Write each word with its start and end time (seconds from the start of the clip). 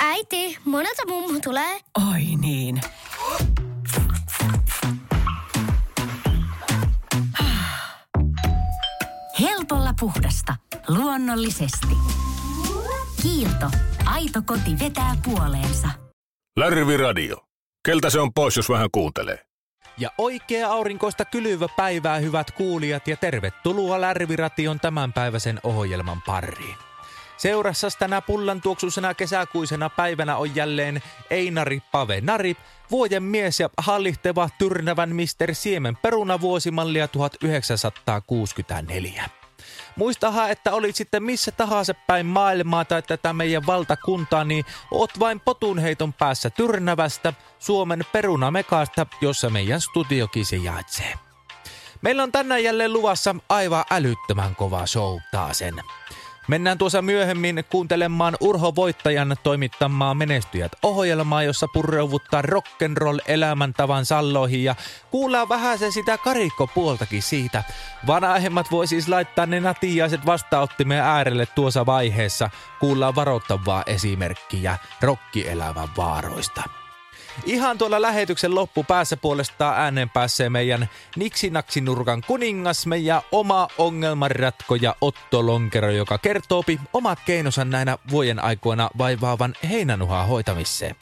Äiti, 0.00 0.58
monelta 0.64 1.02
mummu 1.08 1.40
tulee? 1.40 1.80
Oi 2.10 2.22
niin. 2.40 2.80
Helpolla 9.40 9.94
puhdasta. 10.00 10.56
Luonnollisesti. 10.88 11.96
Kiilto. 13.22 13.70
Aito 14.04 14.42
koti 14.46 14.78
vetää 14.80 15.16
puoleensa. 15.24 15.88
Lärvi 16.56 16.96
Radio. 16.96 17.36
Keltä 17.86 18.10
se 18.10 18.20
on 18.20 18.34
pois, 18.34 18.56
jos 18.56 18.68
vähän 18.68 18.88
kuuntelee? 18.92 19.53
Ja 19.98 20.10
oikea 20.18 20.68
aurinkoista 20.68 21.24
kylyvä 21.24 21.66
päivää, 21.76 22.18
hyvät 22.18 22.50
kuulijat, 22.50 23.08
ja 23.08 23.16
tervetuloa 23.16 24.00
Lärviration 24.00 24.80
tämänpäiväisen 24.80 25.60
ohjelman 25.62 26.22
pariin. 26.22 26.76
Seurassa 27.36 27.88
tänä 27.98 28.20
pullan 28.20 28.60
tuoksuisena 28.60 29.14
kesäkuisena 29.14 29.90
päivänä 29.90 30.36
on 30.36 30.56
jälleen 30.56 31.02
Einari 31.30 31.82
Pave 31.92 32.20
Narip, 32.20 32.58
vuoden 32.90 33.22
mies 33.22 33.60
ja 33.60 33.70
hallihteva 33.78 34.48
tyrnävän 34.58 35.14
Mister 35.14 35.54
Siemen 35.54 35.96
perunavuosimallia 35.96 37.08
1964. 37.08 39.43
Muistahan, 39.96 40.50
että 40.50 40.72
olit 40.72 40.96
sitten 40.96 41.22
missä 41.22 41.52
tahansa 41.52 41.94
päin 41.94 42.26
maailmaa 42.26 42.84
tai 42.84 43.02
tätä 43.02 43.32
meidän 43.32 43.66
valtakuntaa, 43.66 44.44
niin 44.44 44.64
oot 44.90 45.20
vain 45.20 45.40
potunheiton 45.40 46.12
päässä 46.12 46.50
Tyrnävästä, 46.50 47.32
Suomen 47.58 48.04
perunamekaasta, 48.12 49.06
jossa 49.20 49.50
meidän 49.50 49.80
studiokin 49.80 50.44
sijaitsee. 50.44 51.14
Meillä 52.02 52.22
on 52.22 52.32
tänään 52.32 52.64
jälleen 52.64 52.92
luvassa 52.92 53.36
aivan 53.48 53.84
älyttömän 53.90 54.56
kova 54.56 54.86
show 54.86 55.18
taasen. 55.32 55.74
Mennään 56.48 56.78
tuossa 56.78 57.02
myöhemmin 57.02 57.64
kuuntelemaan 57.70 58.36
Urho 58.40 58.74
Voittajan 58.76 59.36
toimittamaa 59.42 60.14
Menestyjät 60.14 60.72
ohjelmaa, 60.82 61.42
jossa 61.42 61.68
purreuvuttaa 61.68 62.42
rock'n'roll 62.42 63.18
elämäntavan 63.26 64.06
salloihin 64.06 64.64
ja 64.64 64.74
kuullaan 65.10 65.48
vähän 65.48 65.78
se 65.78 65.90
sitä 65.90 66.18
karikkopuoltakin 66.18 67.22
siitä. 67.22 67.62
Vanhemmat 68.06 68.70
voi 68.70 68.86
siis 68.86 69.08
laittaa 69.08 69.46
ne 69.46 69.60
natiaiset 69.60 70.26
vastaanottimeen 70.26 71.02
äärelle 71.02 71.46
tuossa 71.46 71.86
vaiheessa. 71.86 72.50
Kuullaan 72.80 73.14
varoittavaa 73.14 73.82
esimerkkiä 73.86 74.78
rokkielämän 75.00 75.88
vaaroista. 75.96 76.83
Ihan 77.44 77.78
tuolla 77.78 78.02
lähetyksen 78.02 78.54
loppupäässä 78.54 79.16
puolestaan 79.16 79.80
ääneen 79.80 80.10
pääsee 80.10 80.50
meidän 80.50 80.88
Niksinaksinurkan 81.16 82.22
kuningas, 82.26 82.86
meidän 82.86 83.22
oma 83.32 83.68
ongelmanratkoja 83.78 84.96
Otto 85.00 85.46
Lonkero, 85.46 85.90
joka 85.90 86.18
kertoo 86.18 86.64
omat 86.92 87.18
keinonsa 87.26 87.64
näinä 87.64 87.98
vuoden 88.10 88.44
aikoina 88.44 88.90
vaivaavan 88.98 89.54
heinänuhaa 89.68 90.24
hoitamiseen. 90.24 90.96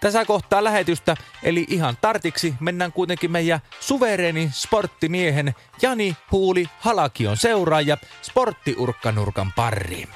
Tässä 0.00 0.24
kohtaa 0.24 0.64
lähetystä, 0.64 1.16
eli 1.42 1.66
ihan 1.68 1.96
tartiksi, 2.00 2.54
mennään 2.60 2.92
kuitenkin 2.92 3.30
meidän 3.30 3.60
suvereeni 3.80 4.50
sporttimiehen 4.52 5.54
Jani 5.82 6.16
Huuli 6.32 6.66
Halakion 6.80 7.36
seuraaja 7.36 7.96
sporttiurkkanurkan 8.22 9.52
pariin. 9.56 10.08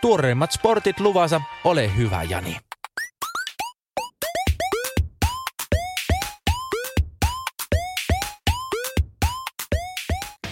Tuoreimmat 0.00 0.52
sportit 0.52 1.00
luvassa, 1.00 1.40
ole 1.64 1.96
hyvä 1.96 2.22
Jani. 2.22 2.56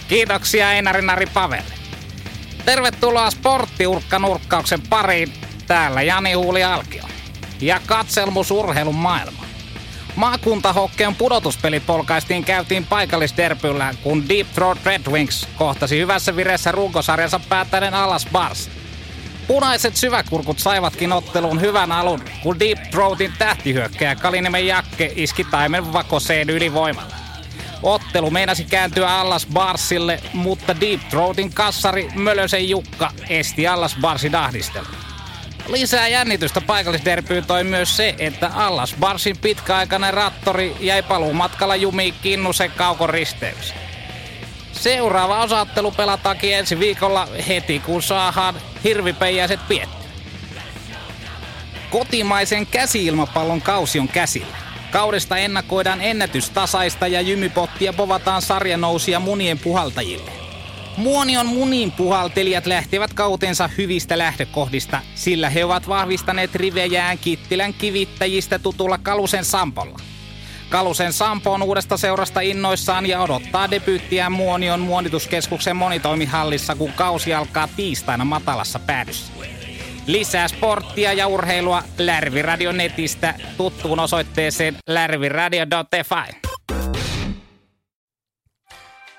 Kiitoksia 0.07 0.71
Einarinari 0.71 1.25
Pavel. 1.25 1.63
Tervetuloa 2.65 3.31
sporttiurkkanurkkauksen 3.31 4.81
pariin. 4.81 5.33
Täällä 5.67 6.01
Jani 6.01 6.33
Huuli 6.33 6.63
Alkio. 6.63 7.03
Ja 7.61 7.79
katselmus 7.87 8.51
urheilun 8.51 8.95
maailma. 8.95 9.45
Maakuntahokkeon 10.15 11.15
pudotuspeli 11.15 11.79
polkaistiin 11.79 12.43
käytiin 12.43 12.85
paikallisderpyllä, 12.85 13.93
kun 14.03 14.29
Deep 14.29 14.47
Throat 14.53 14.77
Red 14.85 15.01
Wings 15.11 15.47
kohtasi 15.57 15.99
hyvässä 15.99 16.35
vireessä 16.35 16.71
runkosarjansa 16.71 17.39
päättäneen 17.49 17.93
alas 17.93 18.27
Bars. 18.31 18.69
Punaiset 19.47 19.95
syväkurkut 19.95 20.59
saivatkin 20.59 21.11
otteluun 21.11 21.61
hyvän 21.61 21.91
alun, 21.91 22.21
kun 22.43 22.59
Deep 22.59 22.79
Throatin 22.91 23.33
tähtihyökkäjä 23.37 24.15
Kalinemen 24.15 24.67
Jakke 24.67 25.13
iski 25.15 25.43
taimen 25.43 25.93
vakoseen 25.93 26.49
ylivoimalla. 26.49 27.22
Ottelu 27.83 28.31
meinasi 28.31 28.63
kääntyä 28.63 29.19
Allas 29.19 29.47
Barsille, 29.53 30.19
mutta 30.33 30.81
Deep 30.81 31.01
Throatin 31.09 31.53
kassari 31.53 32.09
Mölösen 32.15 32.69
Jukka 32.69 33.11
esti 33.29 33.67
Allas 33.67 33.95
Barsin 34.01 34.35
ahdistelun. 34.35 34.87
Lisää 35.67 36.07
jännitystä 36.07 36.61
paikallisderpyyn 36.61 37.45
toi 37.45 37.63
myös 37.63 37.97
se, 37.97 38.15
että 38.19 38.51
Allas 38.55 38.95
Barsin 38.99 39.37
pitkäaikainen 39.37 40.13
rattori 40.13 40.75
jäi 40.79 41.03
paluumatkalla 41.03 41.75
jumiin 41.75 42.13
Kinnusen 42.21 42.71
kaukoristeys. 42.71 43.73
Seuraava 44.71 45.41
osaattelu 45.43 45.91
pelataankin 45.91 46.55
ensi 46.55 46.79
viikolla 46.79 47.27
heti, 47.47 47.79
kun 47.79 48.03
saadaan 48.03 48.55
hirvipeijäiset 48.83 49.67
pietty. 49.67 50.07
Kotimaisen 51.91 52.67
käsiilmapallon 52.67 53.61
kausi 53.61 53.99
on 53.99 54.07
käsillä. 54.07 54.62
Kaudesta 54.93 55.37
ennakoidaan 55.37 56.01
ennätystasaista 56.01 57.07
ja 57.07 57.21
jymypottia 57.21 57.93
povataan 57.93 58.41
sarjanousia 58.41 59.19
munien 59.19 59.59
puhaltajille. 59.59 60.31
Muonion 60.97 61.45
munin 61.45 61.91
puhaltelijat 61.91 62.65
lähtevät 62.65 63.13
kautensa 63.13 63.69
hyvistä 63.77 64.17
lähtökohdista, 64.17 65.01
sillä 65.15 65.49
he 65.49 65.65
ovat 65.65 65.87
vahvistaneet 65.87 66.55
rivejään 66.55 67.17
Kittilän 67.17 67.73
kivittäjistä 67.73 68.59
tutulla 68.59 68.97
Kalusen 68.97 69.45
Sampolla. 69.45 69.99
Kalusen 70.69 71.13
Sampo 71.13 71.53
on 71.53 71.63
uudesta 71.63 71.97
seurasta 71.97 72.41
innoissaan 72.41 73.05
ja 73.05 73.21
odottaa 73.21 73.71
debyyttiään 73.71 74.31
Muonion 74.31 74.79
muonituskeskuksen 74.79 75.75
monitoimihallissa, 75.75 76.75
kun 76.75 76.93
kausi 76.93 77.33
alkaa 77.33 77.67
tiistaina 77.75 78.25
matalassa 78.25 78.79
päädyssä. 78.79 79.33
Lisää 80.07 80.47
sporttia 80.47 81.13
ja 81.13 81.27
urheilua 81.27 81.83
Lärviradio 81.97 82.71
netistä 82.71 83.33
tuttuun 83.57 83.99
osoitteeseen 83.99 84.77
lärviradio.fi. 84.87 86.53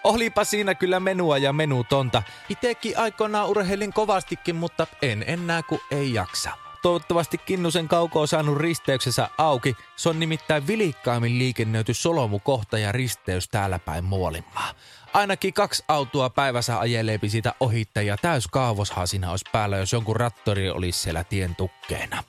Olipa 0.05 0.45
siinä 0.45 0.75
kyllä 0.75 1.01
menua 1.01 1.39
ja 1.39 1.53
menutonta. 1.53 2.23
Itekin 2.49 2.99
aikoinaan 2.99 3.49
urheilin 3.49 3.93
kovastikin, 3.93 4.57
mutta 4.57 4.87
en 5.03 5.25
enää 5.27 5.63
kun 5.63 5.81
ei 5.91 6.15
jaksa. 6.15 6.51
Toivottavasti 6.85 7.39
Kinnusen 7.39 7.89
kauko 7.89 8.21
on 8.21 8.29
saanut 8.29 8.59
risteyksessä 8.59 9.29
auki. 9.39 9.77
Se 9.97 10.09
on 10.09 10.21
nimittäin 10.21 10.67
vilikkaammin 10.67 11.39
liikennöity 11.39 11.95
solomukohta 11.95 12.79
ja 12.79 12.93
risteys 12.93 13.49
täällä 13.49 13.79
päin 13.79 14.05
Muolinmaa. 14.05 14.75
Ainakin 15.15 15.55
kaksi 15.55 15.85
autoa 15.89 16.31
päivässä 16.31 16.79
ajeleepi 16.79 17.29
siitä 17.29 17.55
ohittajia. 17.61 18.17
Täys 18.17 18.47
kaavoshan 18.47 19.09
siinä 19.09 19.31
olisi 19.31 19.45
päällä, 19.53 19.77
jos 19.77 19.93
jonkun 19.93 20.17
rattori 20.17 20.71
olisi 20.71 20.99
siellä 20.99 21.25
tien 21.25 21.57
tukkeena. 21.57 22.25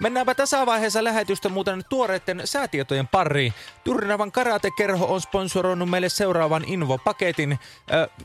Mennäänpä 0.00 0.34
tässä 0.34 0.66
vaiheessa 0.66 1.04
lähetystä 1.04 1.48
muuten 1.48 1.82
tuoreiden 1.88 2.42
säätietojen 2.44 3.08
pariin. 3.08 3.54
Tyrnävän 3.84 4.32
karatekerho 4.32 5.06
on 5.06 5.20
sponsoroinut 5.20 5.90
meille 5.90 6.08
seuraavan 6.08 6.64
infopaketin 6.66 7.52
äh, 7.52 7.58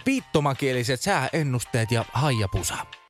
viittomakieliset 0.05 1.01
sääennusteet 1.01 1.91
ja 1.91 2.05
haijapusa. 2.13 3.00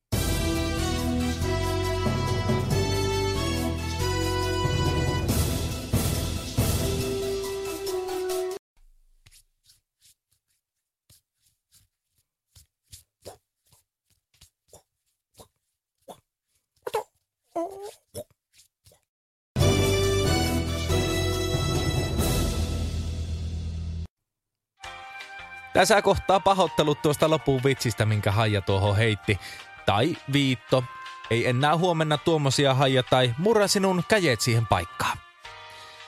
Tässä 25.82 26.02
kohtaa 26.02 26.40
pahoittelut 26.40 27.02
tuosta 27.02 27.30
lopun 27.30 27.64
vitsistä, 27.64 28.06
minkä 28.06 28.32
Haija 28.32 28.62
tuohon 28.62 28.98
heitti. 28.98 29.40
Tai 29.86 30.18
viitto. 30.34 30.84
Ei 31.30 31.48
enää 31.48 31.78
huomenna 31.78 32.18
tuommoisia 32.18 32.74
Haija 32.74 33.04
tai 33.04 33.34
murra 33.38 33.68
sinun 33.68 34.04
käjet 34.08 34.42
siihen 34.42 34.68
paikkaan. 34.68 35.18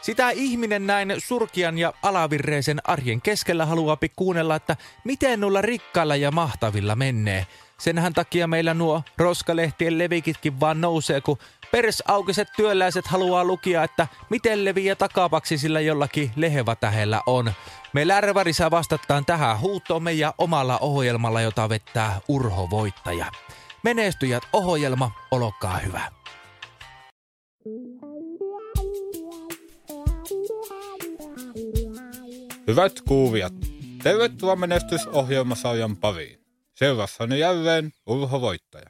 Sitä 0.02 0.30
ihminen 0.30 0.88
näin 0.88 1.16
surkian 1.18 1.78
ja 1.78 1.94
alavirreisen 2.04 2.81
arjen 2.84 3.22
keskellä 3.22 3.66
haluaa 3.66 3.98
kuunnella, 4.16 4.56
että 4.56 4.78
miten 5.04 5.40
nulla 5.40 5.62
rikkailla 5.62 6.16
ja 6.16 6.31
mahtavilla 6.31 6.96
menee. 6.96 7.48
Senhän 7.78 8.14
takia 8.14 8.48
meillä 8.48 8.74
nuo 8.74 9.04
roskalehtien 9.18 9.98
levikitkin 9.98 10.60
vaan 10.60 10.81
nousee, 10.81 11.22
kun 11.22 11.38
Persaukiset 11.74 12.48
työläiset 12.56 13.08
haluaa 13.08 13.44
lukia, 13.46 13.84
että 13.84 14.08
miten 14.30 14.66
leviä 14.66 14.96
takapaksi 14.96 15.58
sillä 15.58 15.80
jollakin 15.81 16.31
lehevatähellä 16.36 17.22
on. 17.25 17.54
Me 17.94 18.08
Lärvärissä 18.08 18.72
vastataan 18.72 19.25
tähän 19.25 19.60
huutoon 19.60 20.04
meidän 20.04 20.34
omalla 20.38 20.78
ohjelmalla, 20.78 21.42
jota 21.42 21.70
vettää 21.70 22.22
Urho 22.28 22.70
Voittaja. 22.70 23.25
Menestyjät 23.84 24.44
ohjelma, 24.54 25.12
olkaa 25.31 25.78
hyvä. 25.78 26.02
Hyvät 32.68 32.94
kuuvijat, 33.08 33.54
tervetuloa 34.04 34.56
menestysohjelmasarjan 34.56 35.98
pariin. 35.98 36.40
Seurassani 36.76 37.40
jälleen 37.40 37.92
Urho 38.08 38.42
Voittaja. 38.42 38.90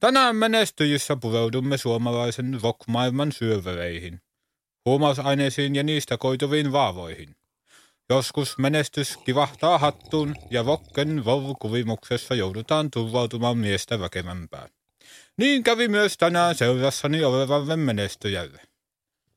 Tänään 0.00 0.36
menestyjissä 0.36 1.16
pureudumme 1.16 1.76
suomalaisen 1.76 2.58
rockmaailman 2.62 3.32
syövereihin, 3.32 4.20
huumausaineisiin 4.84 5.76
ja 5.76 5.82
niistä 5.82 6.16
koituviin 6.16 6.72
vaavoihin. 6.72 7.36
Joskus 8.08 8.58
menestys 8.58 9.16
kivahtaa 9.16 9.78
hattuun 9.78 10.34
ja 10.50 10.62
rocken 10.62 11.22
kuvimuksessa 11.58 12.34
joudutaan 12.34 12.90
turvautumaan 12.90 13.58
miestä 13.58 14.00
väkevämpään. 14.00 14.68
Niin 15.36 15.62
kävi 15.62 15.88
myös 15.88 16.18
tänään 16.18 16.54
seurassani 16.54 17.24
olevalle 17.24 17.76
menestyjälle. 17.76 18.60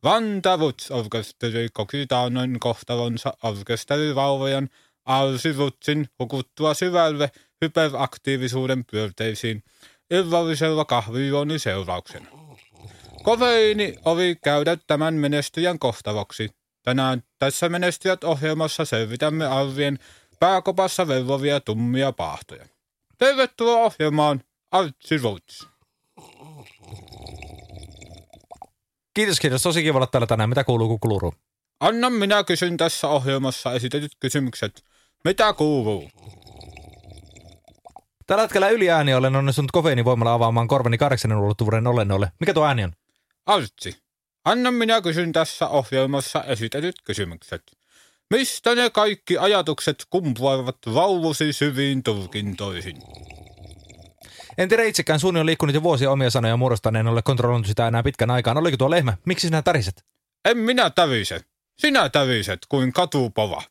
Vanta 0.04 0.56
Roots 0.56 0.92
Orkesteri 0.92 1.70
koki 1.74 2.08
taannoin 2.08 2.60
kohtalonsa 2.60 3.34
orkesterivauvojan 3.44 4.70
Arsi 5.06 5.54
Rootsin 5.54 6.08
hukuttua 6.20 6.74
syvälle 6.74 7.32
hyperaktiivisuuden 7.62 8.86
pyörteisiin 8.86 9.64
illallisella 10.12 10.86
kahvijuoni 10.86 11.60
seurauksena. 11.60 12.26
Kofeiini 13.24 13.96
oli 14.06 14.36
käydä 14.44 14.78
tämän 14.88 15.14
menestyjän 15.14 15.80
kohtaloksi. 15.80 16.50
Tänään 16.84 17.24
tässä 17.40 17.70
menestyjät 17.70 18.24
ohjelmassa 18.24 18.86
selvitämme 18.86 19.46
arvien 19.46 20.00
pääkopassa 20.40 21.08
velvovia 21.08 21.60
tummia 21.60 22.12
paahtoja. 22.12 22.66
Tervetuloa 23.18 23.78
ohjelmaan 23.78 24.44
Artsi 24.72 25.18
Roots. 25.18 25.68
Kiitos, 29.14 29.40
kiitos. 29.40 29.64
Tosi 29.64 29.84
kiva 29.84 29.98
olla 29.98 30.08
täällä 30.08 30.28
tänään. 30.28 30.50
Mitä 30.50 30.64
kuuluu, 30.64 30.98
kun? 31.00 31.34
Anna 31.80 32.10
minä 32.10 32.44
kysyn 32.44 32.78
tässä 32.78 33.08
ohjelmassa 33.08 33.74
esitetyt 33.74 34.12
kysymykset. 34.20 34.84
Mitä 35.24 35.54
kuuluu? 35.54 36.10
Tällä 38.28 38.42
hetkellä 38.42 38.70
yliääni 38.70 39.14
olen 39.14 39.36
onnistunut 39.36 39.72
kofeiinivoimalla 39.72 40.34
avaamaan 40.34 40.68
korvani 40.68 40.98
kahdeksannen 40.98 41.40
ulottuvuuden 41.40 41.88
olennolle. 41.88 42.32
Mikä 42.40 42.54
tuo 42.54 42.66
ääni 42.66 42.84
on? 42.84 42.94
Artsi, 43.46 43.98
anna 44.46 44.72
minä 44.72 45.02
kysyn 45.02 45.32
tässä 45.32 45.68
ohjelmassa 45.68 46.44
esitetyt 46.44 46.96
kysymykset. 47.04 47.64
Mistä 48.30 48.76
ne 48.76 48.90
kaikki 48.90 49.38
ajatukset 49.38 50.06
kumpuavat 50.10 50.78
vauvusi 50.94 51.54
syviin 51.54 52.04
tulkintoihin? 52.04 52.98
En 54.58 54.70
tiedä 54.70 54.84
itsekään, 54.84 55.20
suuni 55.20 55.40
on 55.40 55.46
liikkunut 55.46 55.76
jo 55.76 55.84
vuosia 55.84 56.12
omia 56.12 56.30
sanoja 56.30 56.58
muodostaneen, 56.58 57.08
en 57.08 57.14
ole 57.14 57.22
kontrolloinut 57.22 57.68
sitä 57.68 57.88
enää 57.88 58.04
pitkän 58.04 58.32
aikaan. 58.32 58.58
Oliko 58.58 58.78
tuo 58.78 58.90
lehmä? 58.90 59.18
Miksi 59.26 59.48
sinä 59.48 59.62
täriset? 59.62 60.06
En 60.46 60.58
minä 60.58 60.90
tävise. 60.90 61.42
Sinä 61.80 62.10
täviset 62.10 62.60
kuin 62.70 62.94
katupova. 62.94 63.62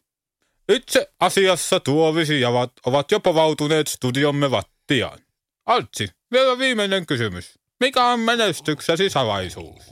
Itse 0.69 1.09
asiassa 1.21 1.81
tuovisijavat 1.81 2.73
ovat 2.87 3.11
jo 3.11 3.21
povautuneet 3.21 3.89
studiomme 3.89 4.51
vattiaan. 4.51 5.19
Altsi, 5.67 6.09
vielä 6.33 6.59
viimeinen 6.59 7.07
kysymys. 7.07 7.59
Mikä 7.81 8.07
on 8.07 8.21
menestyksesi 8.21 9.11
salaisuus? 9.11 9.83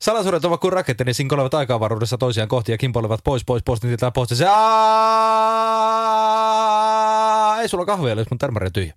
Salasuudet 0.00 0.44
ovat 0.44 0.60
kuin 0.60 0.72
raketti, 0.72 1.04
niin 1.04 1.14
sinkolevat 1.14 1.54
aikaavaruudessa 1.54 2.18
toisiaan 2.18 2.48
kohti 2.48 2.72
ja 2.72 2.78
kimpoilevat 2.78 3.20
pois 3.24 3.44
pois 3.44 3.62
postin 3.66 3.90
tiltaa 3.90 4.10
postissa. 4.10 4.44
Ei 7.60 7.68
sulla 7.68 7.86
kahvia, 7.86 8.14
jos 8.14 8.30
mun 8.30 8.38
termari 8.38 8.66
on 8.66 8.72
tyhjä. 8.72 8.94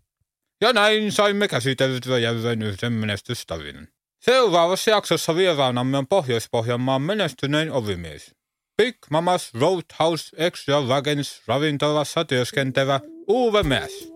Ja 0.61 0.73
näin 0.73 1.11
saimme 1.11 1.47
käsiteltyä 1.47 2.17
jälleen 2.17 2.61
yhden 2.61 2.93
menestystarinan. 2.93 3.87
Seuraavassa 4.21 4.91
jaksossa 4.91 5.35
vieraanamme 5.35 5.97
on 5.97 6.07
Pohjois-Pohjanmaan 6.07 7.01
menestynein 7.01 7.71
ovimies. 7.71 8.35
Big 8.77 8.97
Mamas 9.09 9.53
Roadhouse 9.53 10.35
Extravagance 10.37 11.41
ravintolassa 11.47 12.25
työskentelevä 12.25 12.99
Uwe 13.27 13.63
Mies. 13.63 14.13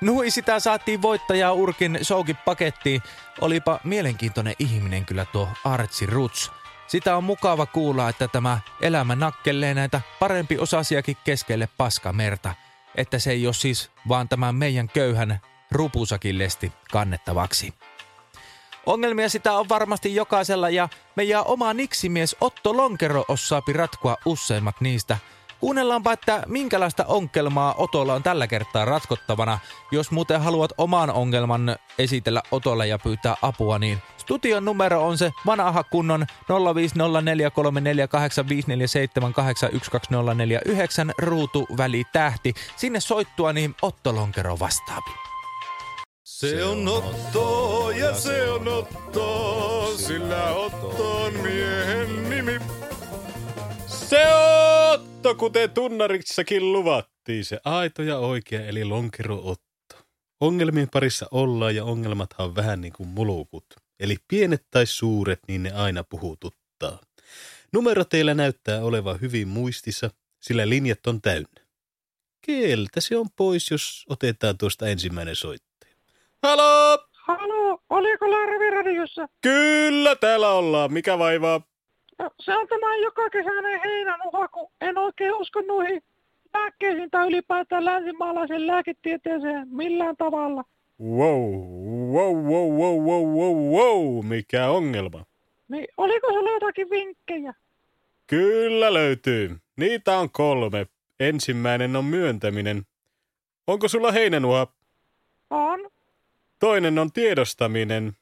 Nui 0.00 0.30
sitä 0.30 0.60
saatiin 0.60 1.02
voittajaa 1.02 1.52
Urkin 1.52 1.98
showkin 2.02 2.36
pakettiin. 2.44 3.02
Olipa 3.40 3.80
mielenkiintoinen 3.84 4.54
ihminen 4.58 5.04
kyllä 5.04 5.24
tuo 5.24 5.48
Artsi 5.64 6.06
Ruts. 6.06 6.50
Sitä 6.86 7.16
on 7.16 7.24
mukava 7.24 7.66
kuulla, 7.66 8.08
että 8.08 8.28
tämä 8.28 8.60
elämä 8.80 9.14
nakkelee 9.14 9.74
näitä 9.74 10.00
parempi 10.18 10.58
osasiakin 10.58 11.16
keskelle 11.24 11.68
paskamerta. 11.76 12.54
Että 12.94 13.18
se 13.18 13.30
ei 13.30 13.46
ole 13.46 13.54
siis 13.54 13.90
vaan 14.08 14.28
tämän 14.28 14.54
meidän 14.54 14.88
köyhän 14.88 15.40
rupusakin 15.70 16.38
lesti 16.38 16.72
kannettavaksi. 16.92 17.74
Ongelmia 18.86 19.28
sitä 19.28 19.52
on 19.52 19.68
varmasti 19.68 20.14
jokaisella 20.14 20.70
ja 20.70 20.88
meidän 21.16 21.46
oma 21.46 21.74
niksimies 21.74 22.36
Otto 22.40 22.76
Lonkero 22.76 23.24
osaapi 23.28 23.72
ratkoa 23.72 24.16
useimmat 24.24 24.80
niistä. 24.80 25.18
Kuunnellaanpa, 25.60 26.12
että 26.12 26.42
minkälaista 26.46 27.04
ongelmaa 27.04 27.74
Otolla 27.78 28.14
on 28.14 28.22
tällä 28.22 28.46
kertaa 28.46 28.84
ratkottavana. 28.84 29.58
Jos 29.92 30.10
muuten 30.10 30.40
haluat 30.40 30.72
oman 30.78 31.10
ongelman 31.10 31.76
esitellä 31.98 32.42
Otolle 32.50 32.86
ja 32.86 32.98
pyytää 32.98 33.36
apua, 33.42 33.78
niin 33.78 33.98
studion 34.16 34.64
numero 34.64 35.06
on 35.06 35.18
se 35.18 35.32
vanha 35.46 35.84
kunnon 35.84 36.26
0504348547812049 36.42 36.46
ruutu 41.18 41.66
väli 41.76 42.04
tähti. 42.12 42.54
Sinne 42.76 43.00
soittua, 43.00 43.52
niin 43.52 43.74
Otto 43.82 44.14
Lonkero 44.14 44.58
vastaapi. 44.58 45.25
Se 46.36 46.64
on 46.64 46.88
Otto 46.88 47.90
ja 47.90 48.14
se 48.14 48.50
on 48.50 48.68
Otto, 48.68 49.94
sillä 49.96 50.54
Otto 50.54 51.22
on 51.24 51.32
miehen 51.32 52.30
nimi. 52.30 52.60
Se 53.86 54.22
Otto, 54.92 55.34
kuten 55.34 55.70
tunnarissakin 55.70 56.72
luvattiin, 56.72 57.44
se 57.44 57.60
aito 57.64 58.02
ja 58.02 58.18
oikea 58.18 58.66
eli 58.66 58.84
lonkero 58.84 59.40
Otto. 59.44 60.06
Ongelmien 60.40 60.88
parissa 60.92 61.26
ollaan 61.30 61.74
ja 61.74 61.84
ongelmathan 61.84 62.46
on 62.46 62.56
vähän 62.56 62.80
niin 62.80 62.92
kuin 62.92 63.08
mulukut. 63.08 63.66
Eli 64.00 64.16
pienet 64.28 64.66
tai 64.70 64.86
suuret, 64.86 65.40
niin 65.48 65.62
ne 65.62 65.72
aina 65.72 66.04
puhututtaa. 66.04 67.00
Numero 67.72 68.04
teillä 68.04 68.34
näyttää 68.34 68.82
olevan 68.82 69.20
hyvin 69.20 69.48
muistissa, 69.48 70.10
sillä 70.40 70.68
linjat 70.68 71.06
on 71.06 71.22
täynnä. 71.22 71.66
Keltä 72.46 73.00
se 73.00 73.16
on 73.16 73.30
pois, 73.36 73.70
jos 73.70 74.04
otetaan 74.08 74.58
tuosta 74.58 74.88
ensimmäinen 74.88 75.36
soittaja? 75.36 75.75
Halo! 76.42 76.98
Halo, 77.12 77.78
oliko 77.90 78.30
Larvi 78.30 78.70
radiossa? 78.70 79.28
Kyllä, 79.42 80.16
täällä 80.16 80.50
ollaan. 80.50 80.92
Mikä 80.92 81.18
vaivaa? 81.18 81.60
No, 82.18 82.30
se 82.40 82.56
on 82.56 82.68
tämä 82.68 82.96
joka 82.96 83.30
kesäinen 83.30 83.80
heinänuha, 83.84 84.48
kun 84.48 84.68
en 84.80 84.98
oikein 84.98 85.34
usko 85.34 85.60
noihin 85.60 86.02
lääkkeisiin 86.54 87.10
tai 87.10 87.26
ylipäätään 87.28 87.84
länsimaalaisen 87.84 88.66
lääketieteeseen 88.66 89.68
millään 89.68 90.16
tavalla. 90.16 90.64
Wow, 91.02 91.52
wow, 92.12 92.36
wow, 92.36 92.72
wow, 92.72 93.00
wow, 93.04 93.24
wow, 93.24 93.56
wow. 93.56 94.26
Mikä 94.26 94.68
ongelma? 94.68 95.24
Niin, 95.68 95.88
oliko 95.96 96.26
sulla 96.32 96.50
jotakin 96.50 96.90
vinkkejä? 96.90 97.54
Kyllä 98.26 98.94
löytyy. 98.94 99.56
Niitä 99.76 100.18
on 100.18 100.30
kolme. 100.30 100.86
Ensimmäinen 101.20 101.96
on 101.96 102.04
myöntäminen. 102.04 102.82
Onko 103.66 103.88
sulla 103.88 104.12
heinänuha? 104.12 104.66
On. 105.50 105.80
Toinen 106.58 106.98
on 106.98 107.12
tiedostaminen. 107.12 108.12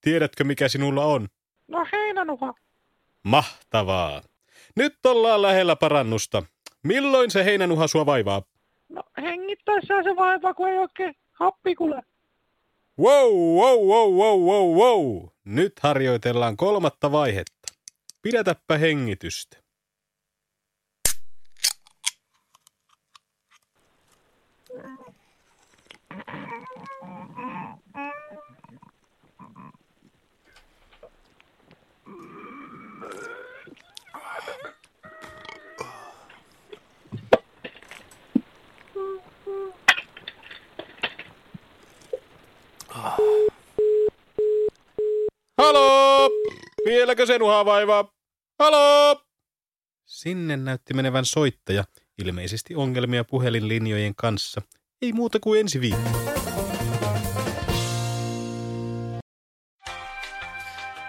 Tiedätkö 0.00 0.44
mikä 0.44 0.68
sinulla 0.68 1.04
on? 1.04 1.28
No 1.68 1.86
heinänuha. 1.92 2.54
Mahtavaa. 3.22 4.22
Nyt 4.76 5.06
ollaan 5.06 5.42
lähellä 5.42 5.76
parannusta. 5.76 6.42
Milloin 6.82 7.30
se 7.30 7.44
heinänuha 7.44 7.86
sua 7.86 8.06
vaivaa? 8.06 8.42
No 8.88 9.02
hengittäessä 9.22 10.02
se 10.02 10.16
vaivaa, 10.16 10.54
kun 10.54 10.68
ei 10.68 10.78
oikein 10.78 11.14
happi 11.32 11.74
kuule. 11.74 12.02
Wow, 12.98 13.32
wow, 13.32 13.86
wow, 13.86 14.14
wow, 14.14 14.40
wow, 14.40 14.76
wow. 14.76 15.28
Nyt 15.44 15.72
harjoitellaan 15.80 16.56
kolmatta 16.56 17.12
vaihetta. 17.12 17.72
Pidätäpä 18.22 18.78
hengitystä. 18.78 19.63
Vieläkö 46.94 47.26
se 47.26 47.38
nuhaa 47.38 47.64
vaivaa? 47.64 48.08
Halo! 48.58 49.20
Sinne 50.04 50.56
näytti 50.56 50.94
menevän 50.94 51.24
soittaja, 51.24 51.84
ilmeisesti 52.18 52.74
ongelmia 52.74 53.24
puhelinlinjojen 53.24 54.14
kanssa. 54.14 54.62
Ei 55.02 55.12
muuta 55.12 55.40
kuin 55.40 55.60
ensi 55.60 55.80
viikko. 55.80 56.10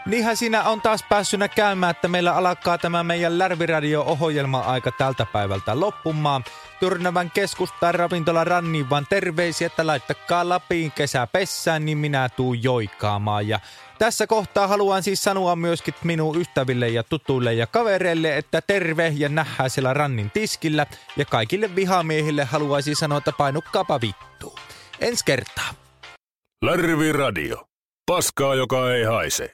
Niinhän 0.05 0.37
siinä 0.37 0.63
on 0.63 0.81
taas 0.81 1.05
päässynä 1.09 1.47
käymään, 1.47 1.91
että 1.91 2.07
meillä 2.07 2.33
alkaa 2.33 2.77
tämä 2.77 3.03
meidän 3.03 3.39
Lärviradio-ohjelma-aika 3.39 4.91
tältä 4.91 5.25
päivältä 5.33 5.79
loppumaan. 5.79 6.43
Tyrnävän 6.79 7.31
keskustan 7.31 7.95
ravintola 7.95 8.43
Rannin 8.43 8.89
vaan 8.89 9.07
terveisiä, 9.09 9.67
että 9.67 9.87
laittakaa 9.87 10.49
Lapiin 10.49 10.91
kesäpessään, 10.91 11.85
niin 11.85 11.97
minä 11.97 12.29
tuun 12.29 12.63
joikaamaan. 12.63 13.47
Ja 13.47 13.59
tässä 13.99 14.27
kohtaa 14.27 14.67
haluan 14.67 15.03
siis 15.03 15.23
sanoa 15.23 15.55
myöskin 15.55 15.93
minun 16.03 16.41
ystäville 16.41 16.89
ja 16.89 17.03
tutuille 17.03 17.53
ja 17.53 17.67
kavereille, 17.67 18.37
että 18.37 18.61
terve 18.61 19.13
ja 19.15 19.29
nähdään 19.29 19.69
siellä 19.69 19.93
Rannin 19.93 20.31
tiskillä. 20.31 20.85
Ja 21.17 21.25
kaikille 21.25 21.75
vihamiehille 21.75 22.43
haluaisin 22.43 22.95
sanoa, 22.95 23.17
että 23.17 23.31
painukkaapa 23.31 24.01
vittuun. 24.01 24.59
Ensi 24.99 25.25
kertaa. 25.25 25.73
Lärvi 26.65 27.11
Radio. 27.11 27.67
Paskaa, 28.05 28.55
joka 28.55 28.93
ei 28.93 29.03
haise. 29.03 29.53